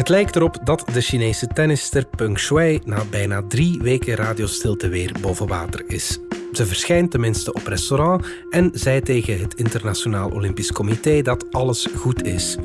[0.00, 5.14] Het lijkt erop dat de Chinese tennister Peng Shuai na bijna drie weken radiostilte weer
[5.20, 6.18] boven water is.
[6.52, 12.22] Ze verschijnt tenminste op restaurant en zei tegen het Internationaal Olympisch Comité dat alles goed
[12.22, 12.56] is.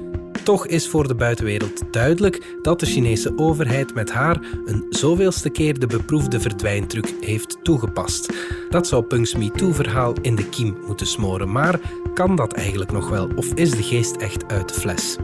[0.44, 5.80] Toch is voor de buitenwereld duidelijk dat de Chinese overheid met haar een zoveelste keer
[5.80, 8.34] de beproefde verdwijntruc heeft toegepast.
[8.70, 11.80] Dat zou Punks MeToo-verhaal in de kiem moeten smoren, maar
[12.14, 15.18] kan dat eigenlijk nog wel of is de geest echt uit de fles?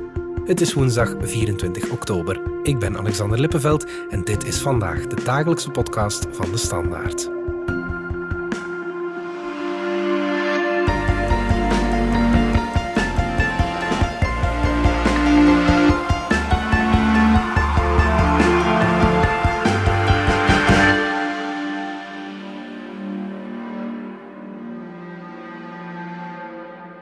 [0.45, 2.41] Het is woensdag 24 oktober.
[2.63, 7.40] Ik ben Alexander Lippenveld en dit is vandaag de dagelijkse podcast van de Standaard.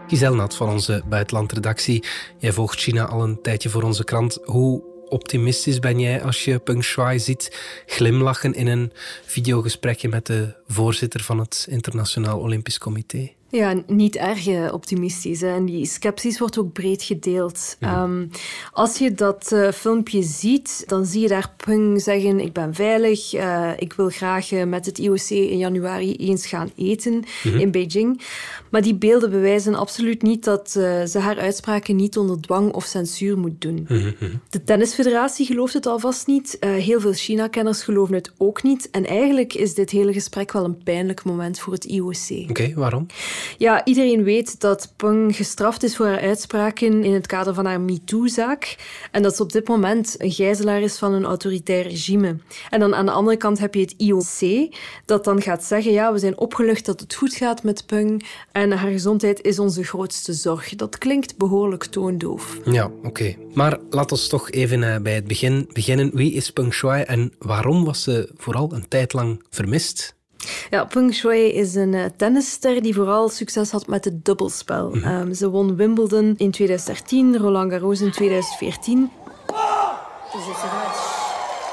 [0.10, 2.04] Giselle Nat van onze buitenlandredactie.
[2.38, 4.38] Jij volgt China al een tijdje voor onze krant.
[4.44, 8.92] Hoe optimistisch ben jij als je Peng Shuai ziet glimlachen in een
[9.26, 13.32] videogesprekje met de voorzitter van het Internationaal Olympisch Comité?
[13.52, 15.42] Ja, niet erg eh, optimistisch.
[15.42, 15.54] Hè.
[15.56, 17.78] En die sceptisch wordt ook breed gedeeld.
[17.80, 18.26] Ehm,
[18.72, 23.34] als je dat uh, filmpje ziet, dan zie je daar Peng zeggen: Ik ben veilig,
[23.34, 27.58] uh, ik wil graag met het IOC in januari eens gaan eten mhm.
[27.58, 28.22] in Beijing.
[28.70, 33.38] Maar die beelden bewijzen absoluut niet dat ze haar uitspraken niet onder dwang of censuur
[33.38, 33.86] moet doen.
[33.90, 34.32] Mhm, mhm.
[34.50, 36.58] De Tennisfederatie gelooft het alvast niet.
[36.60, 38.90] heel veel China-kenners geloven het ook niet.
[38.92, 42.50] En eigenlijk is dit hele gesprek wel een pijnlijk moment voor het IOC.
[42.50, 43.08] Oké, waarom?
[43.58, 47.82] Ja, iedereen weet dat Peng gestraft is voor haar uitspraken in het kader van haar
[47.82, 48.76] MeToo-zaak.
[49.12, 52.38] En dat ze op dit moment een gijzelaar is van een autoritair regime.
[52.70, 54.74] En dan aan de andere kant heb je het IOC,
[55.06, 58.72] dat dan gaat zeggen: ja, we zijn opgelucht dat het goed gaat met Peng en
[58.72, 60.76] haar gezondheid is onze grootste zorg.
[60.76, 62.58] Dat klinkt behoorlijk toondoof.
[62.66, 63.36] Ja, oké.
[63.54, 66.12] Maar laten we toch even eh, bij het begin beginnen.
[66.14, 70.18] Wie is Peng Shuai en waarom was ze vooral een tijd lang vermist?
[70.70, 74.90] Ja, Peng Shuai is een uh, tennisster die vooral succes had met het dubbelspel.
[74.90, 75.22] Mm -hmm.
[75.22, 79.12] um, ze won Wimbledon in 2013, Roland Garros in 2014.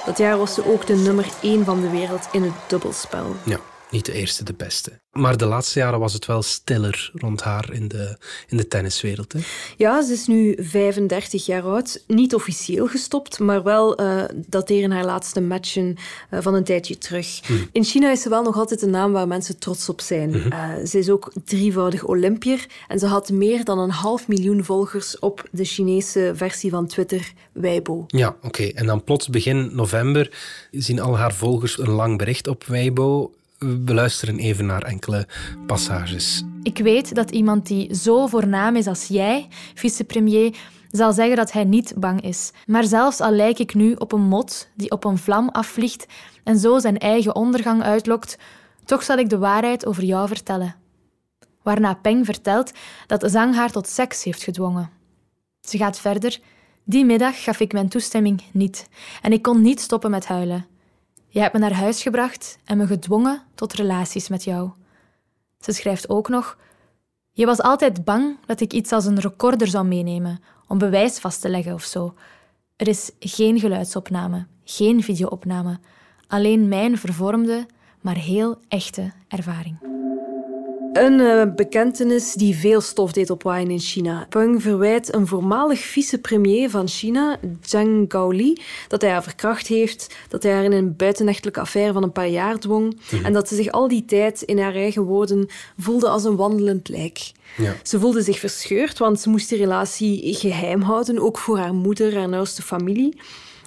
[0.05, 3.37] Dat jaar was ze ook de nummer 1 van de wereld in het dubbelspel.
[3.45, 3.61] Ja
[3.91, 5.01] niet de eerste, de beste.
[5.13, 8.17] Maar de laatste jaren was het wel stiller rond haar in de,
[8.49, 9.33] in de tenniswereld.
[9.33, 9.41] Hè?
[9.77, 12.05] Ja, ze is nu 35 jaar oud.
[12.07, 15.97] Niet officieel gestopt, maar wel uh, dateren haar laatste matchen
[16.31, 17.47] uh, van een tijdje terug.
[17.47, 17.69] Hmm.
[17.73, 20.33] In China is ze wel nog altijd een naam waar mensen trots op zijn.
[20.33, 20.53] -hmm.
[20.53, 25.19] uh, ze is ook drievoudig Olympier en ze had meer dan een half miljoen volgers
[25.19, 28.05] op de Chinese versie van Twitter, Weibo.
[28.07, 28.47] Ja, oké.
[28.47, 28.73] Okay.
[28.75, 30.31] En dan plots begin november
[30.71, 35.27] zien al haar volgers een lang bericht op Weibo we luisteren even naar enkele
[35.67, 36.43] passages.
[36.63, 40.57] Ik weet dat iemand die zo voornaam is als jij, vicepremier,
[40.91, 42.53] zal zeggen dat hij niet bang is.
[42.67, 46.07] Maar zelfs al lijk ik nu op een mot die op een vlam afvliegt
[46.45, 48.39] en zo zijn eigen ondergang uitlokt,
[48.85, 50.75] toch zal ik de waarheid over jou vertellen.
[51.63, 52.73] Waarna Peng vertelt
[53.07, 54.91] dat Zhang haar tot seks heeft gedwongen.
[55.61, 56.41] Ze gaat verder.
[56.85, 58.89] Die middag gaf ik mijn toestemming niet
[59.23, 60.67] en ik kon niet stoppen met huilen.
[61.29, 64.71] Je hebt me naar huis gebracht en me gedwongen tot relaties met jou.
[65.61, 66.59] Ze schrijft ook nog:
[67.33, 71.41] Je was altijd bang dat ik iets als een recorder zou meenemen om bewijs vast
[71.41, 72.15] te leggen of zo.
[72.77, 75.79] Er is geen geluidsopname, geen videoopname,
[76.27, 77.67] alleen mijn vervormde,
[78.01, 79.96] maar heel echte ervaring.
[80.97, 84.27] Een uh, bekentenis die veel stof deed opwaaien in China.
[84.29, 90.43] Peng verwijt een voormalig vicepremier van China, Zhang Gaoli, dat hij haar verkracht heeft, dat
[90.43, 93.25] hij haar in een buitenechtelijke affaire van een paar jaar dwong mm.
[93.25, 95.49] en dat ze zich al die tijd, in haar eigen woorden,
[95.79, 97.33] voelde als een wandelend lijk.
[97.57, 97.75] Ja.
[97.83, 102.17] Ze voelde zich verscheurd, want ze moest die relatie geheim houden, ook voor haar moeder,
[102.17, 103.17] haar nauwste familie.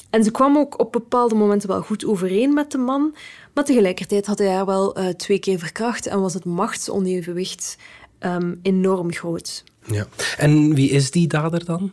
[0.10, 3.16] En ze kwam ook op bepaalde momenten wel goed overeen met de man,
[3.54, 7.78] maar tegelijkertijd had hij haar wel uh, twee keer verkracht en was het machtsonevenwicht
[8.20, 9.64] um, enorm groot.
[9.92, 10.08] Ja.
[10.38, 11.92] En wie is die dader dan?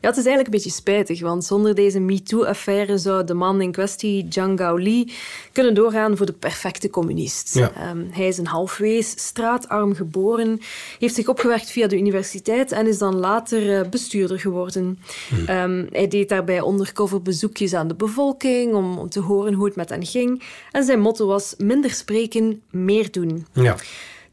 [0.00, 3.72] Ja, het is eigenlijk een beetje spijtig, want zonder deze MeToo-affaire zou de man in
[3.72, 5.12] kwestie, Zhang Gaoli,
[5.52, 7.54] kunnen doorgaan voor de perfecte communist.
[7.54, 7.90] Ja.
[7.90, 10.60] Um, hij is een halfwees, straatarm geboren,
[10.98, 14.98] heeft zich opgewerkt via de universiteit en is dan later uh, bestuurder geworden.
[15.28, 15.50] Hm.
[15.50, 19.76] Um, hij deed daarbij undercover bezoekjes aan de bevolking om, om te horen hoe het
[19.76, 20.42] met hen ging.
[20.70, 23.46] En zijn motto was minder spreken, meer doen.
[23.52, 23.76] Ja.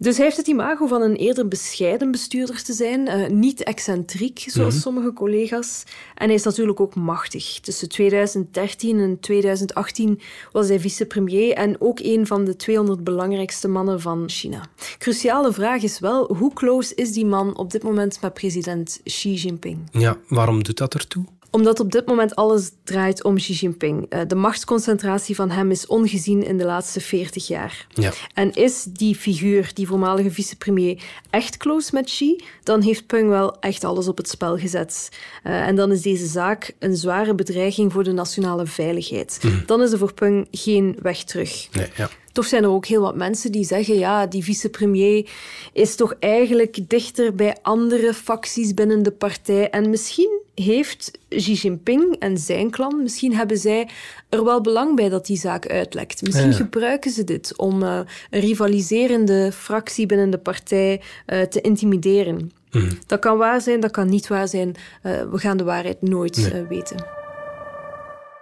[0.02, 4.44] Dus hij heeft het imago van een eerder bescheiden bestuurder te zijn, uh, niet excentriek
[4.48, 5.84] zoals mm sommige collega's.
[6.16, 7.60] En hij is natuurlijk ook machtig.
[7.60, 10.20] Tussen 2013 en 2018
[10.52, 14.66] was hij vicepremier en ook een van de 200 belangrijkste mannen van China.
[14.98, 19.34] Cruciale vraag is wel, hoe close is die man op dit moment met president Xi
[19.34, 19.80] Jinping?
[19.92, 21.26] Ja, waarom doet dat ertoe?
[21.52, 24.06] Omdat op dit moment alles draait om Xi Jinping.
[24.10, 27.88] Eh, de machtsconcentratie van hem is ongezien in de laatste 40 jaar.
[27.94, 28.12] Ja.
[28.34, 33.60] En is die figuur, die voormalige vicepremier, echt close met Xi, dan heeft Peng wel
[33.60, 35.10] echt alles op het spel gezet.
[35.44, 39.40] Uh, en dan is deze zaak een zware bedreiging voor de nationale veiligheid.
[39.42, 39.66] Mhm.
[39.66, 41.68] Dan is er voor Peng geen weg terug.
[41.72, 42.10] Nee, ja.
[42.32, 45.30] Toch zijn er ook heel wat mensen die zeggen, ja, die vicepremier
[45.74, 49.70] is toch eigenlijk dichter bij andere facties binnen de partij.
[49.70, 53.90] En misschien heeft Xi Jinping en zijn klan, misschien hebben zij
[54.30, 56.22] er wel belang bij dat die zaak uitlekt.
[56.22, 58.00] Misschien gebruiken ze dit om uh,
[58.30, 62.52] een rivaliserende fractie binnen de partij uh, te intimideren.
[62.72, 62.92] Mhm.
[63.08, 64.76] Dat kan waar zijn, dat kan niet waar zijn.
[65.04, 67.21] Uh, we gaan de waarheid nooit weten.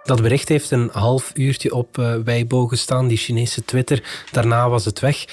[0.04, 4.24] Dat bericht heeft een half uurtje op uh, Weibo gestaan, die Chinese Twitter.
[4.32, 5.24] Daarna was het weg.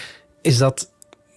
[0.41, 0.91] Is dat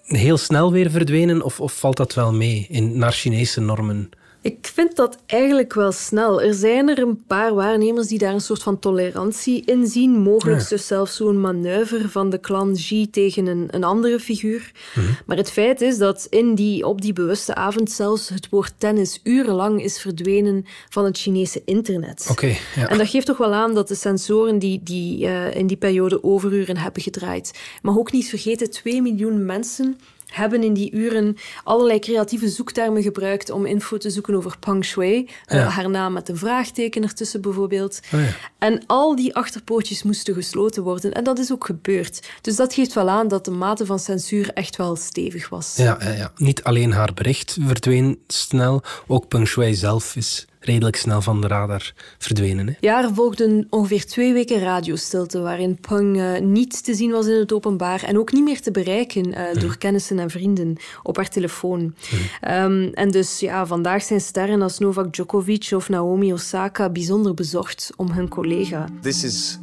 [0.05, 4.11] heel snel weer verdwenen of, of valt dat wel mee in, naar Chinese normen?
[4.43, 6.43] Ik vind dat eigenlijk wel snel.
[6.43, 10.11] Er zijn er een paar waarnemers die daar een soort van tolerantie in zien.
[10.11, 14.73] Mogelijk dus zelfs zo'n manoeuvre van de clan Xi tegen een, een andere figuur.
[14.95, 15.07] Mhm.
[15.27, 19.21] Maar het feit is dat in die, op die bewuste avond zelfs het woord tennis
[19.23, 22.27] urenlang is verdwenen van het Chinese internet.
[22.31, 22.89] Okay, ja.
[22.89, 26.25] En dat geeft toch wel aan dat de sensoren die, die uh, in die periode
[26.25, 27.59] overuren hebben gedraaid.
[27.83, 29.99] Maar ook niet vergeten, 2 miljoen mensen
[30.31, 35.29] hebben in die uren allerlei creatieve zoektermen gebruikt om info te zoeken over Peng Shui.
[35.47, 38.01] Eh, haar naam met een vraagteken ertussen bijvoorbeeld.
[38.13, 38.29] Oh ja.
[38.59, 41.13] En al die achterpoortjes moesten gesloten worden.
[41.13, 42.29] En dat is ook gebeurd.
[42.41, 45.75] Dus dat geeft wel aan dat de mate van censuur echt wel stevig was.
[45.77, 46.33] Ja, ja, ja.
[46.37, 51.47] niet alleen haar bericht verdween snel, ook Peng Shui zelf is redelijk snel van de
[51.47, 52.67] radar verdwenen.
[52.67, 52.73] Hè?
[52.81, 57.39] Ja, er volgden ongeveer twee weken radiostilte waarin Peng uh, niet te zien was in
[57.39, 61.29] het openbaar en ook niet meer te bereiken uh, door kennissen en vrienden op haar
[61.29, 61.81] telefoon.
[61.81, 62.53] Mm.
[62.53, 67.91] Um, en dus ja, vandaag zijn sterren als Novak Djokovic of Naomi Osaka bijzonder bezocht
[67.97, 68.89] om hun collega.
[69.01, 69.59] This is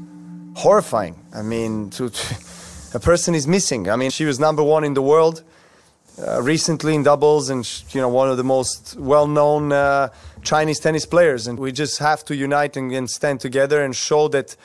[0.54, 1.16] horrifying.
[1.36, 2.20] I mean, to, to,
[2.96, 3.88] a person is missing.
[3.94, 5.44] I mean, she was number one in the world.
[6.20, 10.10] Uh, recently in doubles and you know one of the most well-known uh,
[10.42, 14.28] Chinese tennis players and we just have to unite and, and, stand together and show
[14.28, 14.56] that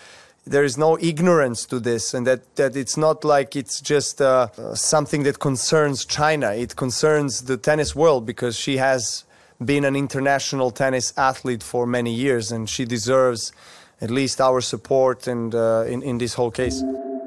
[0.46, 4.48] there is no ignorance to this and that, that it's not like it's just uh,
[4.74, 9.24] something that concerns China it concerns the tennis world because she has
[9.62, 13.52] been an international tennis athlete for many years and she deserves
[14.00, 16.82] at least our support and uh, in, in this whole case.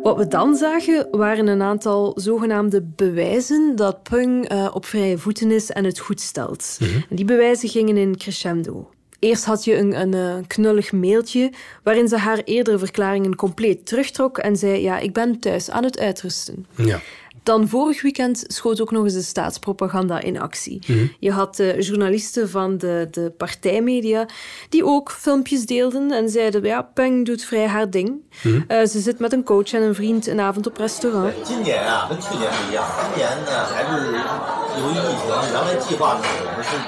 [0.06, 5.52] Wat we dan zagen waren een aantal zogenaamde bewijzen dat Peng uh, op vrije voeten
[5.52, 6.78] is en het goed stelt.
[6.80, 7.06] Mm -hmm.
[7.10, 8.90] en die bewijzen gingen in crescendo.
[9.19, 11.52] Eerst had je een, een, een, knullig mailtje
[11.84, 16.00] waarin ze haar eerdere verklaringen compleet terugtrok en zei: Ja, ik ben thuis aan het
[16.00, 16.66] uitrusten.
[16.75, 17.01] Ja.
[17.46, 20.80] Dan vorig weekend schoot ook nog eens de staatspropaganda in actie.
[20.88, 21.06] Mhm.
[21.20, 24.28] Je had de journalisten van de, de partijmedia
[24.70, 28.22] die ook filmpjes deelden en zeiden, ja, Peng doet vrij haar ding.
[28.44, 28.62] Mhm.
[28.68, 31.34] Uh, ze zit met een coach en een vriend een avond op restaurant.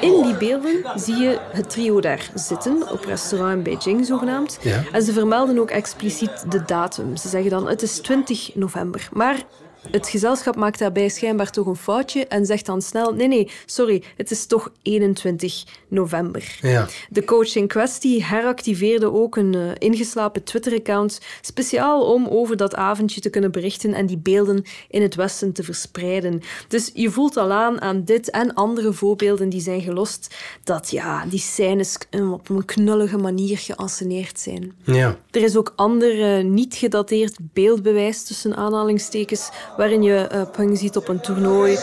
[0.01, 4.57] In die beelden zie je het trio daar zitten, op restaurant in Beijing zogenaamd.
[4.61, 4.83] Ja.
[4.91, 7.17] En ze vermelden ook expliciet de datum.
[7.17, 9.09] Ze zeggen dan, het is 20 november.
[9.11, 9.43] Maar
[9.91, 14.03] het gezelschap maakt daarbij schijnbaar toch een foutje en zegt dan snel: nee, nee, sorry,
[14.17, 16.57] het is toch 21 november.
[16.61, 16.87] Ja.
[17.09, 23.21] De coach in kwestie heractiveerde ook een uh, ingeslapen Twitter-account speciaal om over dat avondje
[23.21, 26.41] te kunnen berichten en die beelden in het Westen te verspreiden.
[26.67, 31.25] Dus je voelt al aan aan dit en andere voorbeelden die zijn gelost dat ja,
[31.25, 34.75] die scènes op een knullige manier geanceneerd zijn.
[34.83, 35.17] Ja.
[35.31, 40.97] Er is ook ander uh, niet gedateerd beeldbewijs tussen aanhalingstekens waarin je uh, Peng ziet
[40.97, 41.73] op een toernooi.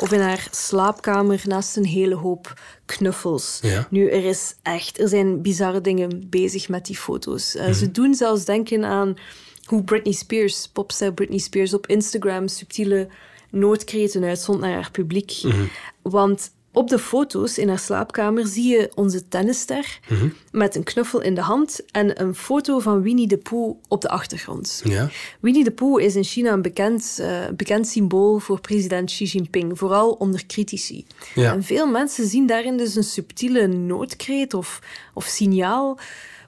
[0.00, 3.58] Of in haar slaapkamer naast een hele hoop knuffels.
[3.62, 3.86] Ja.
[3.90, 7.54] Nu, er is echt, er zijn bizarre dingen bezig met die foto's.
[7.54, 7.76] Uh, mm -hmm.
[7.76, 9.16] Ze doen zelfs denken aan
[9.64, 13.08] hoe Britney Spears, popster Britney Spears, op Instagram subtiele
[13.50, 15.40] noodkreten uitzond naar haar publiek.
[15.42, 15.70] Mm -hmm.
[16.02, 20.32] Want op de foto's in haar slaapkamer zie je onze tennisster mm -hmm.
[20.50, 24.08] met een knuffel in de hand en een foto van Winnie de Pooh op de
[24.08, 24.80] achtergrond.
[24.84, 25.10] Ja.
[25.40, 29.78] Winnie de Pooh is in China een bekend, uh, bekend symbool voor president Xi Jinping,
[29.78, 31.06] vooral onder critici.
[31.34, 31.52] Ja.
[31.52, 34.80] En veel mensen zien daarin dus een subtiele noodkreet of,
[35.14, 35.98] of signaal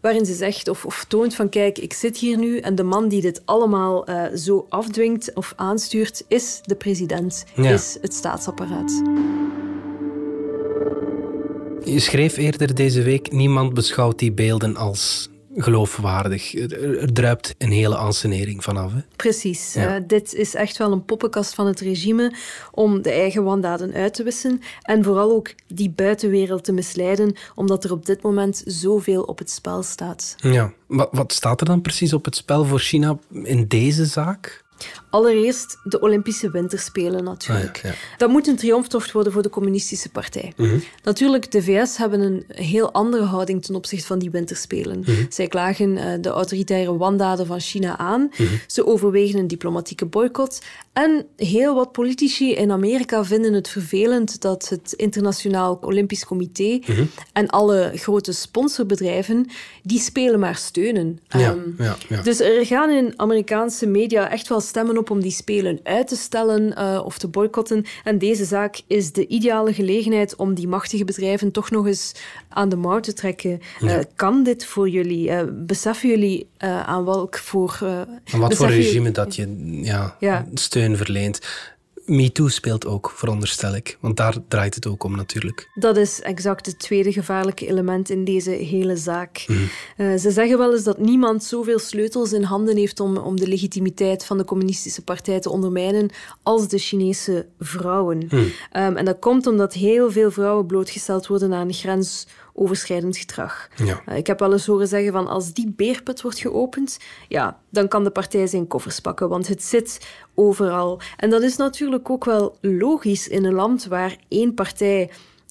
[0.01, 3.09] waarin ze zegt of, of toont van kijk, ik zit hier nu en de man
[3.09, 7.71] die dit allemaal uh, zo afdwingt of aanstuurt is de president, ja.
[7.71, 9.03] is het staatsapparaat.
[11.85, 16.55] Je schreef eerder deze week: niemand beschouwt die beelden als geloofwaardig.
[16.55, 18.93] Er, druipt een hele ansenering vanaf.
[18.93, 19.01] Hè?
[19.17, 19.75] Precies.
[19.75, 22.35] Eh, dit is echt wel een poppenkast van het regime
[22.73, 27.85] om de eigen wandaden uit te wissen en vooral ook die buitenwereld te misleiden, omdat
[27.85, 30.35] er op dit moment zoveel op het spel staat.
[30.37, 34.65] Ja, wat, wat staat er dan precies op het spel voor China in deze zaak?
[35.11, 37.81] Allereerst de Olympische Winterspelen natuurlijk.
[37.85, 40.53] Ah, dat moet een triomftocht worden voor de communistische partij.
[40.57, 40.79] Mhm.
[41.03, 44.99] Natuurlijk, de VS hebben een heel andere houding ten opzichte van die Winterspelen.
[44.99, 45.25] Mhm.
[45.29, 48.31] Zij klagen uh, de autoritaire wandaden van China aan.
[48.37, 48.49] Mhm.
[48.67, 50.63] Ze overwegen een diplomatieke boycott.
[50.93, 56.81] En heel wat politici in Amerika vinden het vervelend dat het Internationaal Olympisch Comité
[57.33, 59.47] en alle grote sponsorbedrijven
[59.83, 61.21] die spelen maar steunen.
[61.29, 61.77] Ja, um,
[62.23, 66.17] dus er gaan in Amerikaanse media echt wel stemmen op om die spelen uit te
[66.17, 67.85] stellen uh, of te boycotten.
[68.05, 72.13] En deze zaak is de ideale gelegenheid om die machtige bedrijven toch nog eens
[72.49, 73.61] aan de mouw te trekken.
[73.81, 75.29] Uh, kan dit voor jullie?
[75.29, 77.79] Uh, beseffen jullie aan welk voor...
[78.33, 80.47] aan wat voor regime dat je ja, ja.
[80.55, 81.41] steun verleent?
[82.11, 83.99] MeToo speelt ook, veronderstel ik.
[84.01, 85.71] Want daar draait het ook om natuurlijk.
[85.75, 89.45] Dat is exact het tweede gevaarlijke element in deze hele zaak.
[89.47, 89.59] Mhm.
[89.97, 93.49] Eh, ze zeggen wel eens dat niemand zoveel sleutels in handen heeft om, om de
[93.49, 96.11] legitimiteit van de communistische partij te ondermijnen
[96.43, 98.19] als de Chinese vrouwen.
[98.19, 98.45] Mhm.
[98.73, 103.69] Ehm, en dat komt omdat heel veel vrouwen blootgesteld worden aan grens overschrijdend gedrag.
[103.77, 104.03] Ja.
[104.07, 107.89] Eh, ik heb wel eens horen zeggen van als die beerput wordt geopend, ja, dan
[107.89, 111.01] kan de partij zijn koffers pakken, want het zit overal.
[111.17, 115.11] En dat is natuurlijk ook wel logisch in een land waar één partij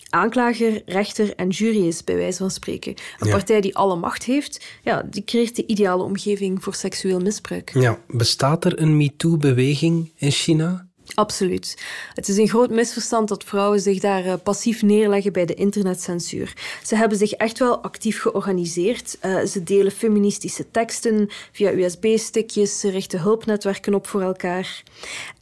[0.10, 2.94] aanklager, rechter en jury is, bij wijze van spreken.
[3.20, 7.72] Een partij die alle macht heeft, ja, die creëert de ideale omgeving voor seksueel misbruik.
[7.74, 10.89] Ja, bestaat er een MeToo-beweging in China?
[11.16, 11.78] Absoluut.
[12.14, 16.54] Het is een groot misverstand dat vrouwen zich daar uh, passief neerleggen bij de internetcensuur.
[16.84, 19.18] Ze hebben zich echt wel actief georganiseerd.
[19.26, 24.84] Uh, ze delen feministische teksten via USB-stickjes, ze richten hulpnetwerken op voor elkaar.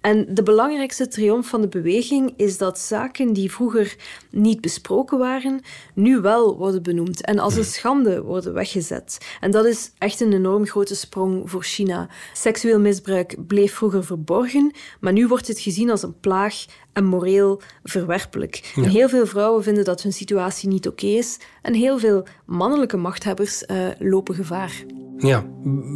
[0.01, 3.95] En de belangrijkste triomf van de beweging is dat zaken die vroeger
[4.31, 5.61] niet besproken waren,
[5.93, 9.17] nu wel worden benoemd en als een schande worden weggezet.
[9.39, 12.09] En dat is echt een enorm grote sprong voor China.
[12.33, 17.61] Seksueel misbruik bleef vroeger verborgen, maar nu wordt het gezien als een plaag en moreel
[17.83, 18.73] verwerpelijk.
[18.75, 22.97] En heel veel vrouwen vinden dat hun situatie niet oké is en heel veel mannelijke
[22.97, 24.83] machthebbers uh, lopen gevaar.
[25.17, 25.45] Ja,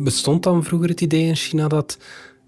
[0.03, 1.98] bestond dan vroeger het idee in China dat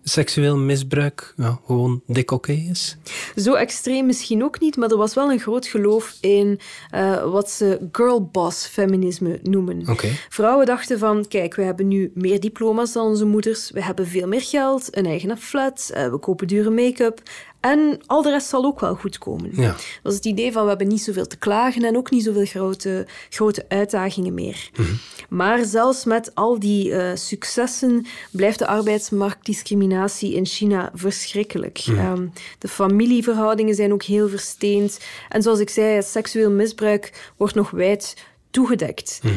[0.03, 2.97] seksueel misbruik ja, gewoon dik oké is?
[3.35, 6.59] Zo extreem misschien ook niet, maar er was wel een groot geloof in
[6.95, 9.87] uh, wat ze girlboss feminisme noemen.
[9.89, 10.11] Okay.
[10.29, 14.27] Vrouwen dachten van, kijk, we hebben nu meer diploma's dan onze moeders, we hebben veel
[14.27, 17.21] meer geld, een eigen flat, uh, we kopen dure make-up
[17.63, 19.49] en al de rest zal ook wel goed komen.
[19.53, 19.67] Ja.
[19.67, 22.45] Dat was het idee van we hebben niet zoveel te klagen en ook niet zoveel
[22.45, 24.69] grote, grote uitdagingen meer.
[24.75, 24.93] Mhm.
[25.29, 31.83] Maar zelfs met al die uh, successen blijft de arbeidsmarktdiscriminatie in China verschrikkelijk.
[31.85, 32.11] Mhm.
[32.11, 34.99] Um, de familieverhoudingen zijn ook heel versteend.
[35.29, 38.17] En zoals ik zei, seksueel misbruik wordt nog wijd
[38.51, 39.19] toegedekt.
[39.23, 39.33] Mhm.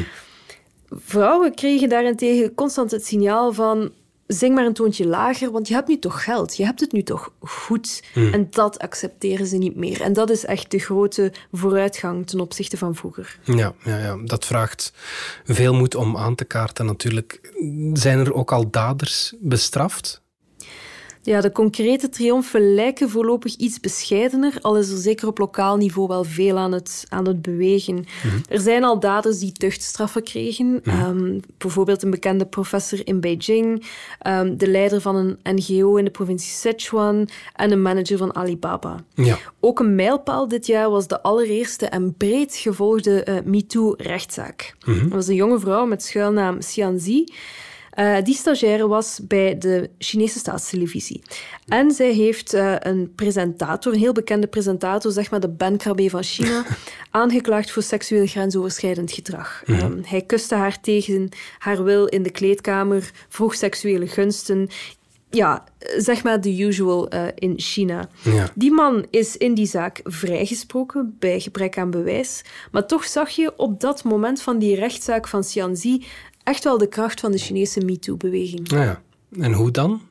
[0.89, 3.91] Vrouwen kregen daarentegen constant het signaal van
[4.27, 6.57] zing maar een toontje lager, want je hebt nu toch geld.
[6.57, 8.03] Je hebt het nu toch goed.
[8.13, 8.33] Hmm.
[8.33, 10.01] En dat accepteren ze niet meer.
[10.01, 13.39] En dat is echt de grote vooruitgang ten opzichte van vroeger.
[13.43, 14.17] Ja, ja, ja.
[14.25, 14.93] dat vraagt
[15.45, 17.53] veel moed om aan te kaarten natuurlijk.
[17.93, 20.21] Zijn er ook al daders bestraft?
[21.27, 26.07] Ja, de concrete triomfen lijken voorlopig iets bescheidener, al is er zeker op lokaal niveau
[26.07, 27.95] wel veel aan het, aan het bewegen.
[27.95, 28.37] Mhm.
[28.49, 30.81] Er zijn al daders die tuchtstraffen kregen.
[30.83, 30.89] Mhm.
[30.89, 33.85] Ehm, bijvoorbeeld een bekende professor in Beijing,
[34.27, 39.03] um, de leider van een NGO in de provincie Sichuan en een manager van Alibaba.
[39.13, 39.37] Ja.
[39.59, 44.75] Ook een mijlpaal dit jaar was de allereerste en breed gevolgde uh, MeToo-rechtszaak.
[44.85, 44.99] Mhm.
[45.03, 47.25] Dat was een jonge vrouw met schuilnaam Xianzi.
[47.99, 51.21] Uh, die stagiaire was bij de Chinese staatstelevisie.
[51.67, 56.09] En zij heeft uh, een presentator, een heel bekende presentator, zeg maar de Ben Krabbe
[56.09, 56.65] van China,
[57.11, 59.63] aangeklaagd voor seksueel grensoverschrijdend gedrag.
[59.65, 59.85] Mhm.
[59.85, 64.69] um, hij kuste haar tegen haar wil in de kleedkamer, vroeg seksuele gunsten
[65.29, 65.63] ja,
[65.97, 68.09] zeg maar de usual uh, in China.
[68.23, 68.49] Ja.
[68.55, 72.41] Die man is in die zaak vrijgesproken bij gebrek aan bewijs.
[72.71, 76.05] Maar toch zag je op dat moment van die rechtszaak van Xianzi
[76.47, 78.73] echt wel de kracht van de Chinese MeToo-beweging.
[78.73, 79.01] Ah ja.
[79.39, 80.01] En hoe dan?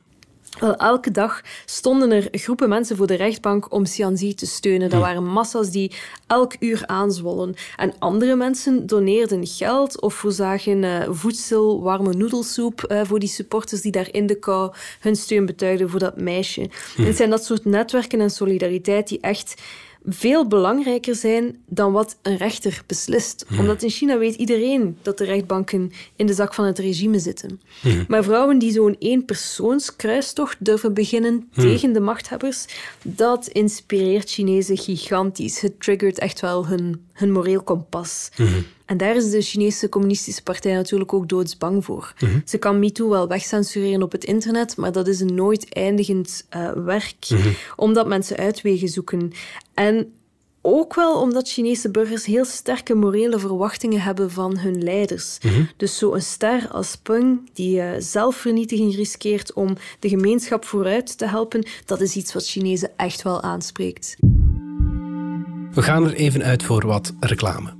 [0.59, 4.89] Wel, elke dag stonden er groepen mensen voor de rechtbank om Xianzi te steunen.
[4.89, 5.91] Dat waren massa's die
[6.27, 7.55] elk uur aanzwollen.
[7.75, 13.81] En andere mensen doneerden geld of voorzagen uh, voedsel, warme noedelsoep uh, voor die supporters
[13.81, 16.69] die daar in de kou hun steun betuigden voor dat meisje.
[16.97, 19.61] Het zijn dat soort netwerken en solidariteit die echt
[20.07, 23.45] veel belangrijker zijn dan wat een rechter beslist.
[23.59, 27.61] Omdat in China weet iedereen dat de rechtbanken in de zak van het regime zitten.
[28.07, 32.65] Maar vrouwen die zo'n eenpersoonskruistocht durven beginnen tegen de machthebbers,
[33.01, 35.61] dat inspireert Chinezen gigantisch.
[35.61, 38.29] Het triggert echt wel hun, hun moreel kompas.
[38.85, 42.13] En daar is de Chinese Communistische Partij natuurlijk ook doodsbang voor.
[42.45, 46.71] Ze kan MeToo wel wegcensureren op het internet, maar dat is een nooit eindigend uh,
[46.71, 47.27] werk,
[47.75, 49.31] omdat mensen uitwegen zoeken.
[49.73, 50.11] En
[50.61, 55.37] ook wel omdat Chinese burgers heel sterke morele verwachtingen hebben van hun leiders.
[55.41, 55.69] Mm -hmm.
[55.77, 61.65] Dus zo'n ster als Peng, die uh, zelfvernietiging riskeert om de gemeenschap vooruit te helpen,
[61.85, 64.17] dat is iets wat Chinezen echt wel aanspreekt.
[65.71, 67.75] We gaan er even uit voor wat reclame.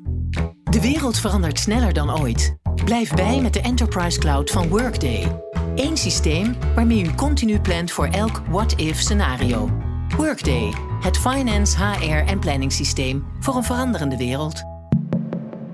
[0.64, 2.56] De wereld verandert sneller dan ooit.
[2.86, 5.42] Blijf bij met de Enterprise Cloud van Workday.
[5.76, 9.70] Eén systeem waarmee u continu plant voor elk what-if scenario.
[10.18, 14.64] Workday, het finance, HR en planningssysteem voor een veranderende wereld.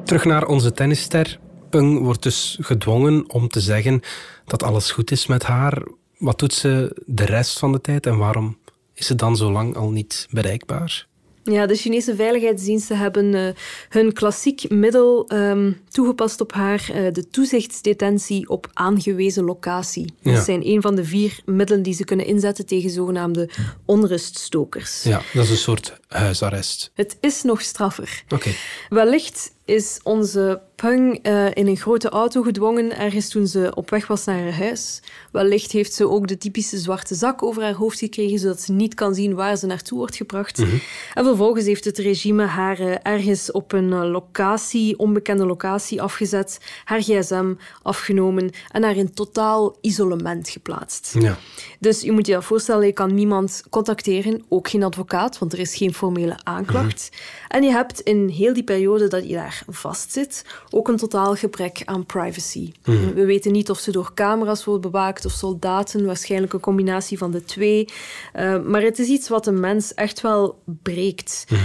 [0.03, 1.39] Terug naar onze tennisster.
[1.69, 4.01] Peng wordt dus gedwongen om te zeggen
[4.45, 5.83] dat alles goed is met haar.
[6.17, 8.57] Wat doet ze de rest van de tijd en waarom
[8.93, 11.07] is ze dan zo lang al niet bereikbaar?
[11.43, 13.49] Ja, de Chinese veiligheidsdiensten hebben uh,
[13.89, 20.13] hun klassiek middel um, toegepast op haar, uh, de toezichtsdetentie op aangewezen locatie.
[20.21, 20.33] Ja.
[20.33, 23.49] Dat zijn een van de vier middelen die ze kunnen inzetten tegen zogenaamde
[23.85, 25.03] onruststokers.
[25.03, 26.91] Ja, dat is een soort huisarrest.
[26.93, 28.23] Het is nog straffer.
[28.25, 28.35] Oké.
[28.35, 28.55] Okay.
[28.89, 34.07] Wellicht is onze Peng uh, in een grote auto gedwongen ergens toen ze op weg
[34.07, 35.01] was naar haar huis.
[35.31, 38.93] Wellicht heeft ze ook de typische zwarte zak over haar hoofd gekregen, zodat ze niet
[38.93, 40.57] kan zien waar ze naartoe wordt gebracht.
[40.57, 40.81] Mm -hmm.
[41.13, 46.59] En vervolgens heeft het regime haar uh, ergens op een uh, locatie, onbekende locatie afgezet,
[46.83, 51.15] haar gsm afgenomen en haar in totaal isolement geplaatst.
[51.19, 51.37] Ja.
[51.79, 55.59] Dus je moet je dat voorstellen, je kan niemand contacteren, ook geen advocaat, want er
[55.59, 57.09] is geen formele aanklacht.
[57.11, 57.47] Mm -hmm.
[57.47, 61.81] En je hebt in heel die periode dat je daar vastzit, ook een totaal gebrek
[61.85, 62.71] aan privacy.
[62.85, 63.13] Mm.
[63.13, 67.31] We weten niet of ze door camera's wordt bewaakt of soldaten, waarschijnlijk een combinatie van
[67.31, 67.87] de twee.
[68.35, 71.45] Uh, maar het is iets wat een mens echt wel breekt.
[71.49, 71.59] Mm.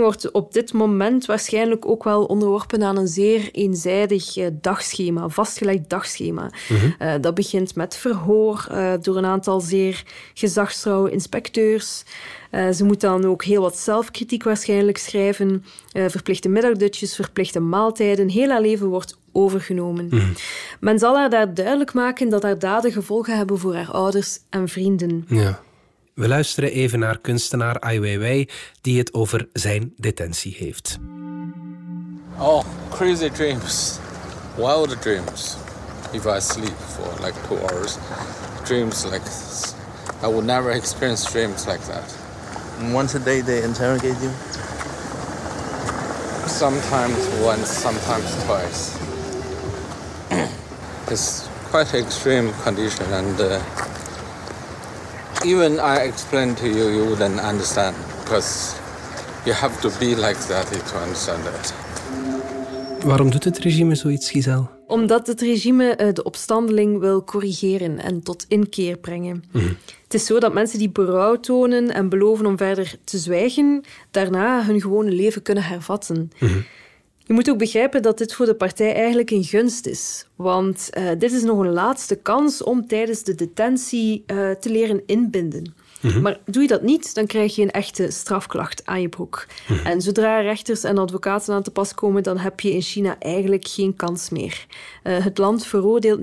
[0.00, 5.90] Wordt op dit moment waarschijnlijk ook wel onderworpen aan een zeer eenzijdig uh, dagschema, vastgelegd
[5.90, 6.50] dagschema.
[6.68, 6.94] Mm -hmm.
[6.98, 10.02] uh, dat begint met verhoor uh, door een aantal zeer
[10.34, 12.04] gezagstrouwe inspecteurs.
[12.50, 15.64] Ze moet dan ook heel wat zelfkritiek waarschijnlijk schrijven.
[15.92, 18.28] verplichte middagdutjes, verplichte maaltijden.
[18.28, 20.04] Heel haar leven wordt overgenomen.
[20.04, 20.32] Mm -hmm.
[20.80, 24.68] Men zal haar daar duidelijk maken dat haar daden gevolgen hebben voor haar ouders en
[24.68, 25.24] vrienden.
[25.28, 25.60] Ja.
[26.14, 28.48] We luisteren even naar kunstenaar Ai Weiwei,
[28.80, 30.98] die het over zijn detentie heeft.
[32.38, 33.98] Oh, crazy dreams.
[34.56, 35.56] Wild dreams.
[36.12, 37.96] If I sleep for like two hours,
[38.64, 39.74] dreams like this.
[40.22, 42.25] I would never experience dreams like that.
[42.78, 44.30] And once a day they interrogate you?
[46.46, 48.96] Sometimes once, sometimes twice.
[51.10, 53.60] it's quite an extreme condition and uh,
[55.44, 58.78] even I explain to you, you wouldn't understand because
[59.46, 61.74] you have to be like that to understand that.
[63.04, 64.75] Waarom doet het regime zoiets, Giselle?
[64.86, 69.44] Omdat het regime de opstandeling wil corrigeren en tot inkeer brengen.
[69.52, 69.76] Mm -hmm.
[70.02, 74.64] Het is zo dat mensen die berouw tonen en beloven om verder te zwijgen, daarna
[74.64, 76.30] hun gewone leven kunnen hervatten.
[76.38, 76.64] Mm -hmm.
[77.26, 80.26] Je moet ook begrijpen dat dit voor de partij eigenlijk een gunst is.
[80.36, 85.02] Want uh, dit is nog een laatste kans om tijdens de detentie uh, te leren
[85.06, 85.74] inbinden.
[86.00, 86.22] Mm -hmm.
[86.22, 89.46] Maar doe je dat niet, dan krijg je een echte strafklacht aan je broek.
[89.68, 89.86] Mm -hmm.
[89.86, 93.68] En zodra rechters en advocaten aan te pas komen, dan heb je in China eigenlijk
[93.68, 94.66] geen kans meer.
[95.04, 96.22] Uh, het land veroordeelt 99%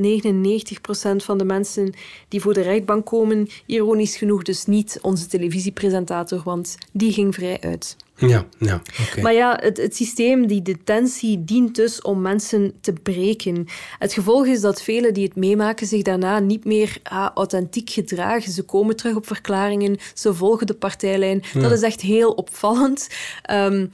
[1.15, 1.93] van de mensen
[2.27, 3.47] die voor de rechtbank komen.
[3.65, 7.95] Ironisch genoeg dus niet onze televisiepresentator, want die ging vrij uit.
[8.15, 9.23] Ja, ja okay.
[9.23, 13.65] Maar ja, het, het, systeem, die detentie, dient dus om mensen te breken.
[13.99, 18.51] Het gevolg is dat velen die het meemaken zich daarna niet meer ah, authentiek gedragen.
[18.51, 21.43] Ze komen terug op verklaringen, ze volgen de partijlijn.
[21.53, 21.61] Ja.
[21.61, 23.07] Dat is echt heel opvallend.
[23.51, 23.91] Um,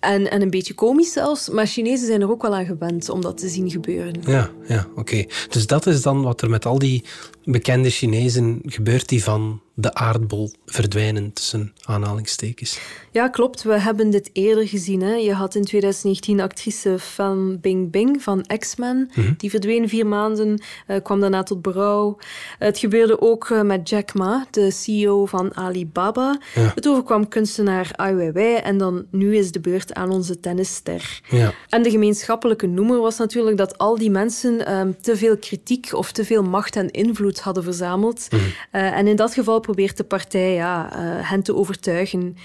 [0.00, 1.48] en, en een beetje komisch zelfs.
[1.48, 4.14] Maar Chinezen zijn er ook wel aan gewend om dat te zien gebeuren.
[4.26, 5.00] Ja, ja oké.
[5.00, 5.28] Okay.
[5.48, 7.04] Dus dat is dan wat er met al die
[7.46, 12.80] bekende Chinezen gebeurt die van de aardbol verdwijnen tussen aanhalingstekens.
[13.10, 13.62] Ja, klopt.
[13.62, 15.02] We hebben dit eerder gezien.
[15.02, 15.14] Hè.
[15.14, 18.96] Je had in 2019 actrice Fan Bingbing van X-Men.
[18.96, 19.34] Mm -hmm.
[19.36, 22.18] Die verdween vier maanden, uh, kwam daarna tot berouw.
[22.58, 26.38] Het gebeurde ook uh, met Jack Ma, de CEO van Alibaba.
[26.54, 26.72] Ja.
[26.74, 31.20] Het overkwam kunstenaar Ai Weiwei en dan nu is de beurt aan onze tennisster.
[31.30, 31.52] Ja.
[31.68, 36.12] En de gemeenschappelijke noemer was natuurlijk dat al die mensen um, te veel kritiek of
[36.12, 38.28] te veel macht en invloed invloed hadden verzameld.
[38.30, 38.42] Mhm.
[38.70, 40.88] en in dat geval probeert de partij ja,
[41.22, 42.36] hen te overtuigen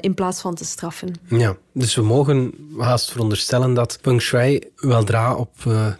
[0.00, 1.14] in plaats van te straffen.
[1.28, 5.50] Ja, dus we mogen haast veronderstellen dat Peng Shui weldra op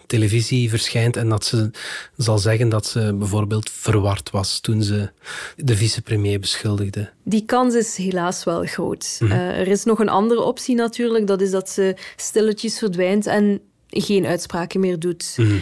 [0.07, 1.71] televisie verschijnt en dat ze
[2.17, 5.09] zal zeggen dat ze bijvoorbeeld verward was toen ze
[5.55, 7.09] de vicepremier beschuldigde.
[7.23, 9.17] Die kans is helaas wel groot.
[9.19, 9.31] Mhm.
[9.31, 14.25] er is nog een andere optie natuurlijk, dat is dat ze stilletjes verdwijnt en geen
[14.25, 15.33] uitspraken meer doet.
[15.37, 15.57] Mhm.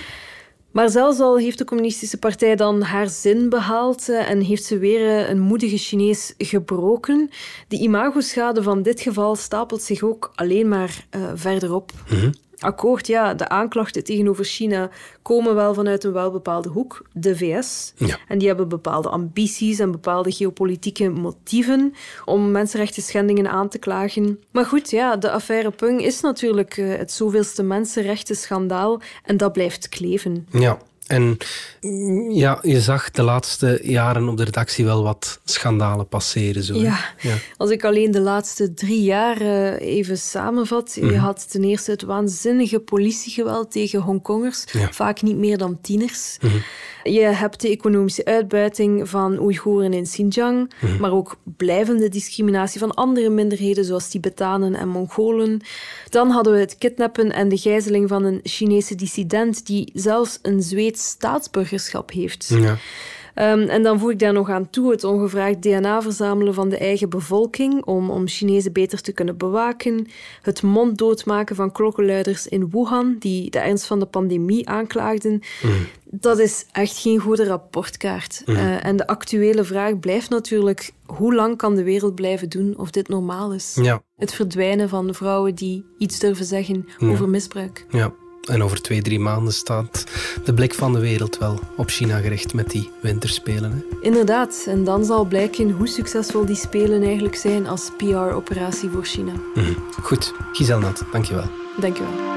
[0.78, 4.78] Maar zelfs al heeft de Communistische Partij dan haar zin behaald eh, en heeft ze
[4.78, 7.30] weer eh, een moedige Chinees gebroken,
[7.68, 11.92] de imagoschade van dit geval stapelt zich ook alleen maar uh, verder op.
[12.10, 14.90] Mhm akkoord, ja, de aanklachten tegenover China
[15.22, 17.94] komen wel vanuit een welbepaalde hoek, de VS.
[17.96, 18.18] Ja.
[18.28, 21.94] En die hebben bepaalde ambities en bepaalde geopolitieke motieven
[22.26, 24.40] om mensenrechten schendingen aan te klagen.
[24.52, 29.54] Maar goed, ja, de affaire Pung is natuurlijk eh, het zoveelste mensenrechten schandaal en dat
[29.54, 30.48] blijft kleven.
[30.52, 30.78] Ja.
[31.08, 31.38] En
[32.30, 36.64] ja, je zag de laatste jaren op de redactie wel wat schandalen passeren.
[36.64, 37.00] Zo, ja.
[37.58, 40.94] als ik alleen de laatste drie jaar eh, even samenvat.
[40.96, 41.16] Je mhm.
[41.16, 46.38] had ten eerste het waanzinnige politiegeweld tegen Hongkongers, vaak niet meer dan tieners.
[46.42, 46.58] Mhm.
[47.14, 51.02] Je hebt de economische uitbuiting van Oeigoeren in Xinjiang, mhm.
[51.02, 55.62] maar ook blijvende discriminatie van andere minderheden zoals Tibetanen en Mongolen.
[56.10, 60.62] Dan hadden we het kidnappen en de gijzeling van een Chinese dissident die zelfs een
[60.62, 62.48] Zweeds staatsburgerschap heeft.
[62.48, 62.78] Ja.
[63.38, 66.78] Ehm, en dan voeg ik daar nog aan toe het ongevraagd DNA verzamelen van de
[66.78, 70.08] eigen bevolking om, om Chinezen beter te kunnen bewaken.
[70.42, 75.42] Het monddoodmaken van klokkenluiders in Wuhan die de ernst van de pandemie aanklaagden.
[75.64, 75.88] Mm.
[76.04, 78.42] Dat is echt geen goede rapportkaart.
[78.46, 78.56] Mm.
[78.56, 82.92] Eh, en de actuele vraag blijft natuurlijk: hoe lang kan de wereld blijven doen of
[82.92, 83.78] dit normaal is?
[83.82, 84.02] Ja.
[84.16, 87.86] Het verdwijnen van vrouwen die iets durven zeggen over misbruik.
[87.90, 88.14] Ja.
[88.48, 90.04] En over twee, drie maanden staat
[90.44, 93.72] de blik van de wereld wel op China gericht met die winterspelen.
[93.72, 93.98] Hè?
[94.02, 99.34] Inderdaad, en dan zal blijken hoe succesvol die spelen eigenlijk zijn als PR-operatie voor China.
[99.56, 99.74] Mhm.
[100.02, 101.50] Goed, Giselle Nat, dankjewel.
[101.80, 102.37] Dankjewel.